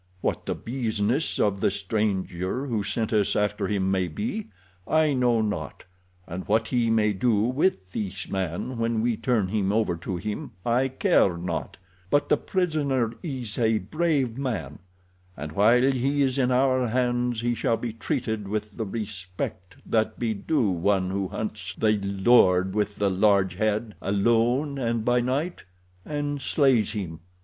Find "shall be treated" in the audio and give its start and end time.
17.53-18.47